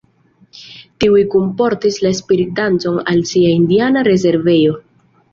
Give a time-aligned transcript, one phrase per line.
[1.01, 4.73] Tiuj kunportis la spirit-dancon al sia indiana rezervejo.